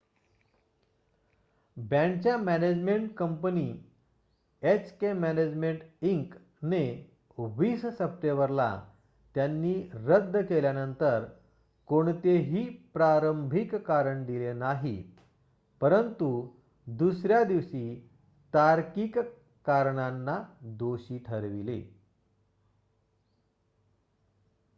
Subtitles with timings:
[1.77, 3.73] बँडच्या management company
[4.61, 5.79] HK management
[6.01, 6.33] Inc
[6.61, 7.09] ने
[7.39, 8.83] 20 सप्टेंबरला
[9.35, 9.89] त्यांनी
[9.93, 11.25] रद्द केल्यावर
[11.85, 15.11] कोणतेही प्रारंभिक कारण दिले नाही
[15.81, 16.47] परंतु
[16.87, 18.09] दुसर्‍या दिवशी
[18.53, 19.19] तार्किक
[19.65, 20.43] कारणांना
[20.61, 21.81] दोषी ठरविले